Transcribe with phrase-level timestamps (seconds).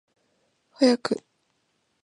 [0.79, 1.19] 早く